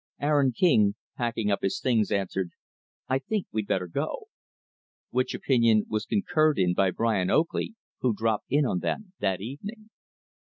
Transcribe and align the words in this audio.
Aaron 0.19 0.51
King, 0.51 0.95
packing 1.15 1.51
up 1.51 1.61
his 1.61 1.79
things, 1.79 2.09
answered, 2.11 2.49
"I 3.07 3.19
think 3.19 3.45
we'd 3.51 3.67
better 3.67 3.85
go." 3.85 4.29
Which 5.11 5.35
opinion 5.35 5.85
was 5.89 6.07
concurred 6.07 6.57
in 6.57 6.73
by 6.73 6.89
Brian 6.89 7.29
Oakley 7.29 7.75
who 7.99 8.15
dropped 8.15 8.45
in 8.49 8.65
on 8.65 8.79
them 8.79 9.13
that 9.19 9.41
evening. 9.41 9.91